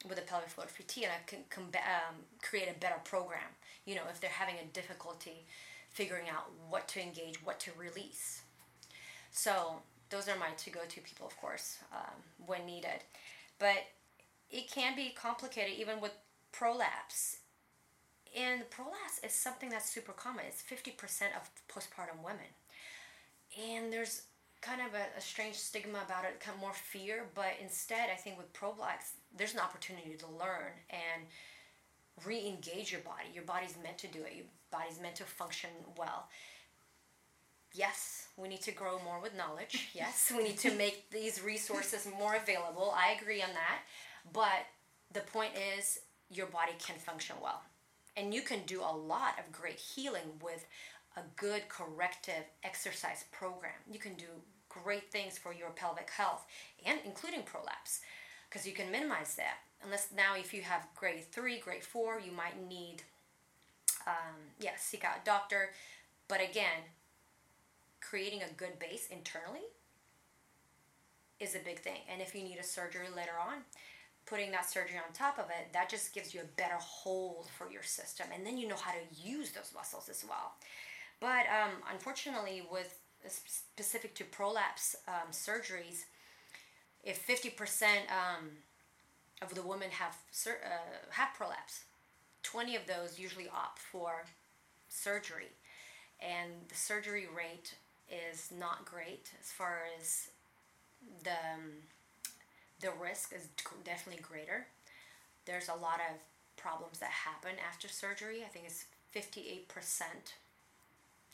[0.08, 3.42] with a pelvic floor PT and I can um, create a better program.
[3.86, 5.46] You know, if they're having a difficulty
[5.90, 8.44] figuring out what to engage, what to release.
[9.32, 13.04] So those are my to go to people, of course, um, when needed.
[13.60, 13.86] But
[14.50, 16.14] it can be complicated even with
[16.52, 17.38] prolapse.
[18.38, 20.46] And prolapse is something that's super common.
[20.48, 20.96] It's 50%
[21.36, 22.50] of postpartum women.
[23.60, 24.24] And there's
[24.62, 28.16] kind of a, a, strange stigma about it, kind of more fear, but instead, I
[28.16, 31.24] think with prolapse, there's an opportunity to learn and
[32.26, 33.30] re engage your body.
[33.34, 36.28] Your body's meant to do it, your body's meant to function well
[37.74, 39.90] yes, we need to grow more with knowledge.
[39.94, 42.94] Yes, we need to make these resources more available.
[42.96, 43.80] I agree on that.
[44.32, 44.66] But
[45.14, 46.00] the point is,
[46.32, 47.62] your body can function well.
[48.16, 50.66] And you can do a lot of great healing with
[51.18, 53.74] a good corrective exercise program.
[53.92, 54.26] You can do
[54.70, 56.46] great things for your pelvic health
[56.86, 58.02] and including prolapse
[58.50, 59.58] because you can minimize that.
[59.84, 63.04] Unless now, if you have grade three, grade four, you might need,
[64.06, 65.70] um, yeah, seek out a doctor.
[66.28, 66.84] But again,
[68.10, 69.68] creating a good base internally
[71.40, 72.00] is a big thing.
[72.12, 73.58] And if you need a surgery later on,
[74.26, 77.70] putting that surgery on top of it, that just gives you a better hold for
[77.70, 78.28] your system.
[78.34, 80.54] And then you know how to use those muscles as well.
[81.20, 86.06] But um, unfortunately, with specific to prolapse um, surgeries,
[87.04, 88.50] if 50% um,
[89.42, 90.18] of the women have,
[90.48, 90.52] uh,
[91.12, 91.84] have prolapse,
[92.44, 94.26] 20 of those usually opt for
[94.88, 95.50] surgery.
[96.20, 97.76] And the surgery rate
[98.10, 100.30] is not great as far as
[101.24, 101.72] the um,
[102.82, 103.48] the risk is
[103.84, 104.68] definitely greater.
[105.46, 106.22] There's a lot of
[106.56, 108.44] problems that happen after surgery.
[108.46, 109.66] I think it's 58%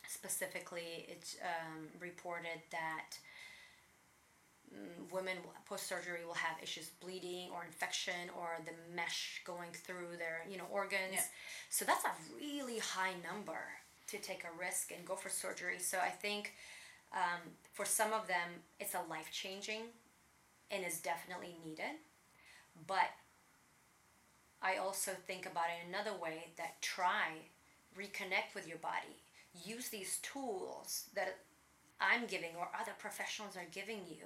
[0.08, 3.18] specifically it's um, reported that
[4.74, 10.18] mm, women post surgery will have issues bleeding or infection or the mesh going through
[10.18, 11.22] their you know organs yeah.
[11.70, 13.60] so that's a really high number
[14.15, 15.80] to take a risk and go for surgery.
[15.80, 16.54] So I think
[17.13, 17.41] um,
[17.73, 18.49] for some of them,
[18.80, 19.82] it's a life changing
[20.71, 21.99] and is definitely needed.
[22.88, 23.12] But
[24.62, 27.28] I also think about it another way that try
[27.97, 29.21] reconnect with your body.
[29.63, 31.38] Use these tools that
[32.01, 34.25] I'm giving or other professionals are giving you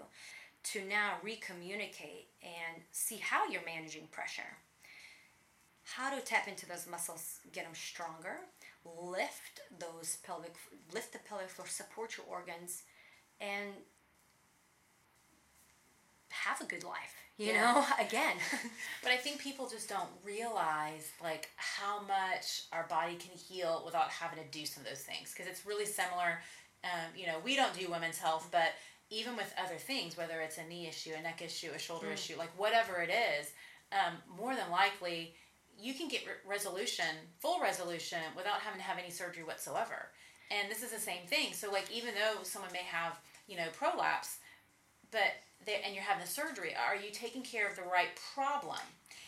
[0.61, 4.57] to now recommunicate and see how you're managing pressure.
[5.83, 8.37] How to tap into those muscles, get them stronger,
[8.97, 10.55] lift those pelvic
[10.93, 12.83] lift the pelvic floor support your organs
[13.41, 13.73] and
[16.29, 17.73] have a good life you yeah.
[17.73, 18.35] know again
[19.03, 24.09] but i think people just don't realize like how much our body can heal without
[24.09, 26.39] having to do some of those things because it's really similar
[26.83, 28.73] um, you know we don't do women's health but
[29.09, 32.13] even with other things whether it's a knee issue a neck issue a shoulder mm.
[32.13, 33.51] issue like whatever it is
[33.91, 35.33] um, more than likely
[35.79, 37.05] you can get re- resolution,
[37.39, 40.09] full resolution, without having to have any surgery whatsoever.
[40.51, 41.53] And this is the same thing.
[41.53, 44.37] So, like, even though someone may have, you know, prolapse,
[45.11, 48.79] but they, and you're having the surgery, are you taking care of the right problem?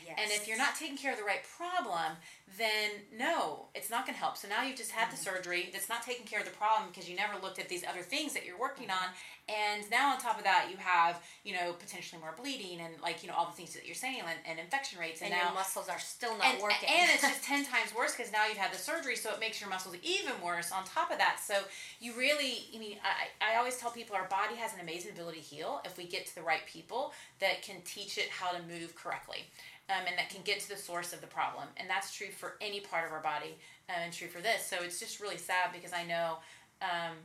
[0.06, 0.18] Yes.
[0.22, 2.18] And if you're not taking care of the right problem,
[2.58, 4.38] then no, it's not going to help.
[4.38, 5.16] So now you've just had mm-hmm.
[5.16, 7.84] the surgery that's not taking care of the problem because you never looked at these
[7.86, 9.04] other things that you're working mm-hmm.
[9.04, 9.14] on.
[9.50, 13.22] And now on top of that, you have, you know, potentially more bleeding and like,
[13.24, 15.22] you know, all the things that you're saying and, and infection rates.
[15.22, 16.90] And, and now, your muscles are still not and, working.
[16.90, 19.16] And it's just 10 times worse because now you've had the surgery.
[19.16, 21.40] So it makes your muscles even worse on top of that.
[21.44, 21.56] So
[22.00, 25.40] you really, I mean, I, I always tell people our body has an amazing ability
[25.40, 28.60] to heal if we get to the right people that can teach it how to
[28.64, 29.48] move correctly
[29.92, 31.66] um, and that can get to the source of the problem.
[31.78, 33.58] And that's true for any part of our body
[33.90, 34.66] um, and true for this.
[34.66, 36.38] So it's just really sad because I know
[36.82, 37.18] um,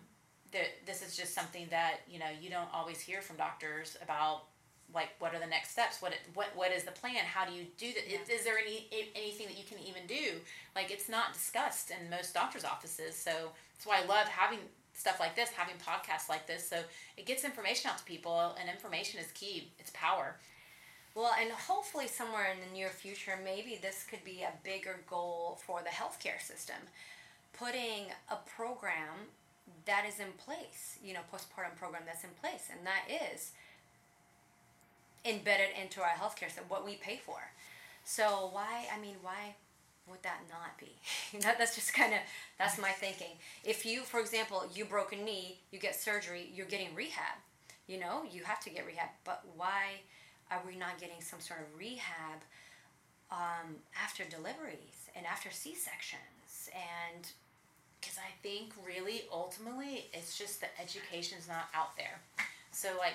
[0.53, 4.45] that this is just something that, you know, you don't always hear from doctors about
[4.95, 6.01] like what are the next steps?
[6.01, 7.25] What what what is the plan?
[7.25, 8.19] How do you do that yeah.
[8.23, 8.87] is, is there any
[9.17, 10.39] anything that you can even do?
[10.77, 13.17] Like it's not discussed in most doctors offices.
[13.17, 13.31] So
[13.75, 14.61] that's why i love having
[14.93, 16.67] stuff like this having podcasts like this.
[16.69, 16.77] So
[17.17, 19.73] it gets information out to people and information is key.
[19.81, 20.37] It's power
[21.17, 25.59] Well, and hopefully somewhere in the near future, maybe this could be a bigger goal
[25.67, 26.77] for the healthcare system.
[27.59, 29.33] Putting a program
[29.87, 33.53] that is in place, you know, postpartum program that's in place, and that is
[35.25, 37.39] embedded into our healthcare system, what we pay for.
[38.05, 39.55] So why, I mean, why
[40.11, 40.93] would that not be?
[41.41, 42.21] that, that's just kind of,
[42.59, 43.39] that's my thinking.
[43.64, 47.39] If you, for example, you broke a knee, you get surgery, you're getting rehab.
[47.87, 50.01] You know, you have to get rehab, but why
[50.51, 52.42] are we not getting some sort of rehab
[53.30, 57.26] um, after deliveries and after C-sections and
[58.01, 62.20] because I think really ultimately it's just the education's not out there.
[62.70, 63.14] So like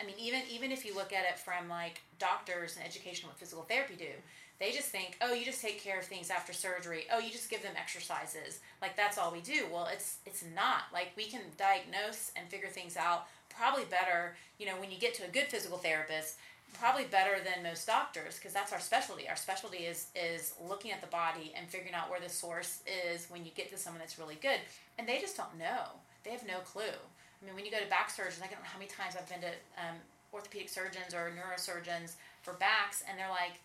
[0.00, 3.38] I mean even even if you look at it from like doctors and education what
[3.38, 4.10] physical therapy do,
[4.58, 7.04] they just think, "Oh, you just take care of things after surgery.
[7.12, 8.60] Oh, you just give them exercises.
[8.80, 10.84] Like that's all we do." Well, it's it's not.
[10.92, 15.14] Like we can diagnose and figure things out probably better, you know, when you get
[15.14, 16.36] to a good physical therapist
[16.74, 19.28] probably better than most doctors because that's our specialty.
[19.28, 23.26] Our specialty is is looking at the body and figuring out where the source is
[23.30, 24.60] when you get to someone that's really good.
[24.98, 25.98] And they just don't know.
[26.24, 26.96] They have no clue.
[27.44, 29.28] I mean, when you go to back surgeons, I don't know how many times I've
[29.28, 29.96] been to um,
[30.32, 33.60] orthopedic surgeons or neurosurgeons for backs, and they're like,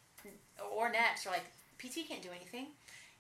[0.76, 1.47] or necks, are like,
[1.80, 2.68] PT can't do anything.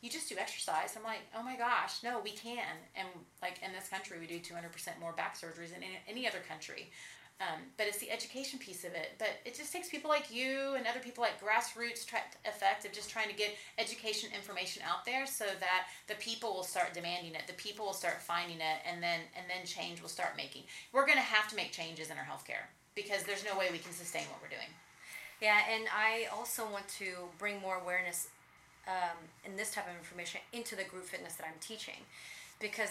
[0.01, 0.95] You just do exercise.
[0.95, 2.75] I'm like, oh my gosh, no, we can.
[2.95, 3.07] And
[3.41, 6.91] like in this country, we do 200% more back surgeries than any other country.
[7.39, 9.15] Um, but it's the education piece of it.
[9.17, 12.91] But it just takes people like you and other people like grassroots tra- effect of
[12.91, 17.35] just trying to get education information out there so that the people will start demanding
[17.35, 20.63] it, the people will start finding it, and then and then change will start making.
[20.91, 23.77] We're going to have to make changes in our healthcare because there's no way we
[23.77, 24.67] can sustain what we're doing.
[25.41, 28.27] Yeah, and I also want to bring more awareness
[28.87, 29.15] um,
[29.45, 32.03] in this type of information into the group fitness that I'm teaching
[32.59, 32.89] because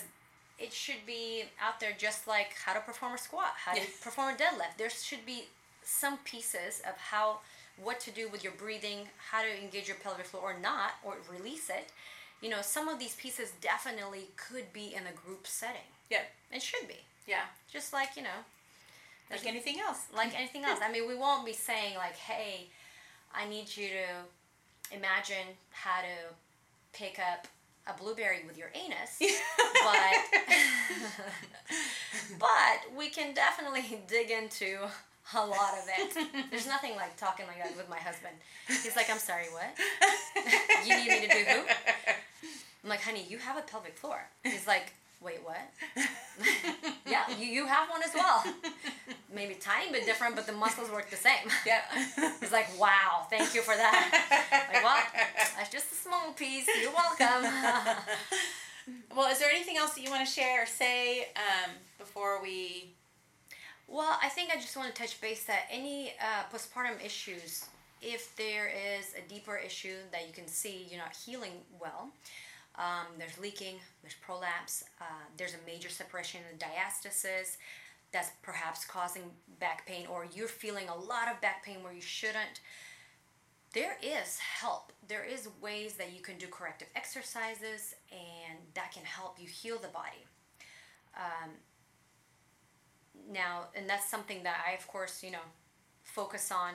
[0.59, 4.35] it should be out there just like how to perform a squat, how to perform
[4.35, 4.77] a deadlift.
[4.77, 5.45] There should be
[5.83, 7.39] some pieces of how
[7.83, 11.17] what to do with your breathing, how to engage your pelvic floor or not, or
[11.33, 11.91] release it.
[12.41, 15.89] You know, some of these pieces definitely could be in a group setting.
[16.11, 16.23] Yeah.
[16.53, 16.99] It should be.
[17.27, 17.43] Yeah.
[17.73, 18.45] Just like, you know,
[19.31, 20.07] like anything else.
[20.15, 20.81] Like anything else.
[20.83, 22.69] I mean, we won't be saying like, "Hey,
[23.35, 26.35] I need you to imagine how to
[26.93, 27.47] pick up
[27.89, 29.18] a blueberry with your anus,
[29.82, 30.41] but
[32.39, 34.78] but we can definitely dig into
[35.34, 36.26] a lot of it.
[36.51, 38.34] There's nothing like talking like that with my husband.
[38.66, 39.76] He's like, I'm sorry, what?
[40.86, 41.61] you need me to do who?
[42.84, 44.20] I'm like, honey, you have a pelvic floor.
[44.45, 45.59] He's like, wait, what?
[47.07, 48.45] yeah, you, you have one as well.
[49.35, 51.49] Maybe tiny bit different, but the muscles work the same.
[51.66, 51.83] Yeah.
[52.41, 54.71] it's like, wow, thank you for that.
[54.73, 54.99] Like, well,
[55.57, 56.69] that's just a small piece.
[56.81, 57.51] You're welcome.
[59.16, 62.95] well, is there anything else that you want to share or say um, before we?
[63.87, 67.66] Well, I think I just want to touch base that any uh, postpartum issues,
[68.03, 72.11] if there is a deeper issue that you can see you're not healing well,
[72.79, 75.05] um, there's leaking, there's prolapse, uh,
[75.37, 77.57] there's a major separation in the diastasis
[78.12, 79.24] that's perhaps causing
[79.61, 82.61] back pain, or you're feeling a lot of back pain where you shouldn't.
[83.74, 84.93] There is help.
[85.09, 89.76] There is ways that you can do corrective exercises, and that can help you heal
[89.76, 90.24] the body.
[91.16, 91.51] Um,
[93.31, 95.45] now, and that's something that I, of course, you know,
[96.05, 96.74] focus on,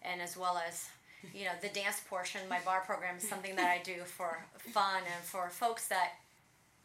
[0.00, 0.88] and as well as
[1.34, 5.02] you know the dance portion my barre program is something that i do for fun
[5.14, 6.12] and for folks that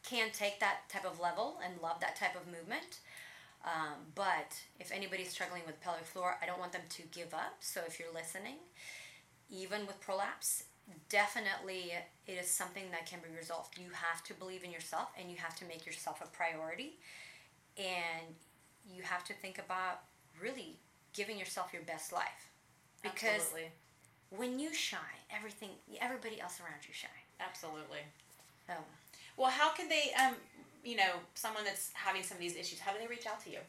[0.04, 3.00] can take that type of level and love that type of movement.
[3.66, 7.58] Um, but if anybody's struggling with pelvic floor i don't want them to give up.
[7.60, 8.58] So if you're listening
[9.50, 10.66] even with prolapse
[11.10, 11.94] definitely
[12.28, 13.78] it is something that can be resolved.
[13.78, 16.98] You have to believe in yourself and you have to make yourself a priority.
[17.78, 18.36] And
[18.94, 20.02] you have to think about
[20.42, 20.78] really
[21.14, 22.50] giving yourself your best life.
[23.02, 23.70] Because Absolutely.
[24.30, 25.70] When you shine, everything,
[26.02, 27.10] everybody else around you shine.
[27.40, 28.00] Absolutely.
[28.68, 28.74] So,
[29.38, 30.36] Well, how can they, um,
[30.84, 33.50] you know, someone that's having some of these issues, how do they reach out to
[33.52, 33.60] you?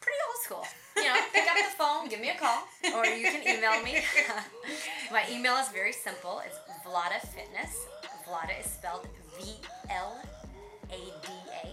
[0.00, 0.64] pretty old school.
[0.96, 2.62] You know, pick up the phone, give me a call,
[2.96, 4.00] or you can email me.
[5.12, 6.40] My email is very simple.
[6.46, 6.56] It's
[6.86, 7.84] Vlada Fitness.
[8.26, 9.06] Vlada is spelled
[9.38, 9.52] V
[9.90, 10.18] L
[10.90, 11.28] A D
[11.64, 11.68] A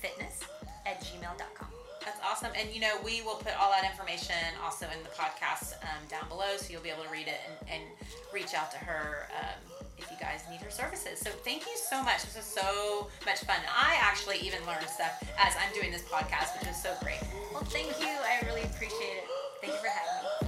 [0.00, 0.40] Fitness
[0.86, 1.67] at gmail.com.
[2.08, 2.52] That's awesome.
[2.58, 4.34] And, you know, we will put all that information
[4.64, 7.68] also in the podcast um, down below so you'll be able to read it and,
[7.68, 7.82] and
[8.32, 9.60] reach out to her um,
[9.98, 11.20] if you guys need her services.
[11.20, 12.22] So thank you so much.
[12.24, 13.60] This was so much fun.
[13.68, 17.20] I actually even learned stuff as I'm doing this podcast, which is so great.
[17.52, 18.08] Well, thank you.
[18.08, 19.28] I really appreciate it.
[19.60, 20.47] Thank you for having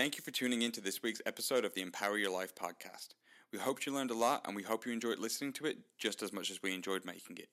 [0.00, 3.08] Thank you for tuning in to this week's episode of the Empower Your Life podcast.
[3.52, 6.22] We hope you learned a lot and we hope you enjoyed listening to it just
[6.22, 7.50] as much as we enjoyed making it.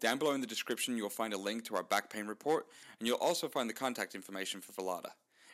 [0.00, 2.66] Down below in the description, you'll find a link to our back pain report
[2.98, 5.10] and you'll also find the contact information for Velada.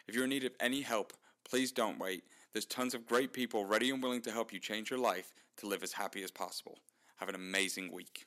[0.08, 1.12] If you're in need of any help,
[1.44, 2.24] please don't wait.
[2.54, 5.66] There's tons of great people ready and willing to help you change your life to
[5.66, 6.78] live as happy as possible.
[7.16, 8.24] Have an amazing week.